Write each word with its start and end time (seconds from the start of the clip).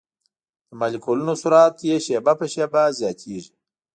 د 0.67 0.69
مالیکولونو 0.79 1.33
سرعت 1.41 1.75
یې 1.87 1.97
شېبه 2.05 2.33
په 2.39 2.45
شېبه 2.53 2.83
زیاتیږي. 2.99 3.51